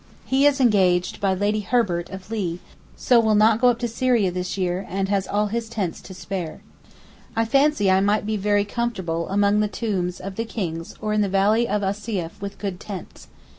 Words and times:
He 0.25 0.47
is 0.47 0.59
engaged 0.59 1.21
by 1.21 1.35
Lady 1.35 1.59
Herbert 1.59 2.09
of 2.09 2.31
Lea, 2.31 2.59
so 2.95 3.19
will 3.19 3.35
not 3.35 3.61
go 3.61 3.71
to 3.75 3.87
Syria 3.87 4.31
this 4.31 4.57
year 4.57 4.83
and 4.89 5.09
has 5.09 5.27
all 5.27 5.45
his 5.45 5.69
tents 5.69 6.01
to 6.01 6.15
spare. 6.15 6.61
I 7.35 7.45
fancy 7.45 7.91
I 7.91 7.99
might 8.01 8.25
be 8.25 8.35
very 8.35 8.65
comfortable 8.65 9.29
among 9.29 9.59
the 9.59 9.67
tombs 9.67 10.19
of 10.19 10.37
the 10.37 10.45
Kings 10.45 10.95
or 11.03 11.13
in 11.13 11.21
the 11.21 11.29
valley 11.29 11.67
of 11.67 11.83
Assaseef 11.83 12.41
with 12.41 12.57
good 12.57 12.79
tents. 12.79 13.27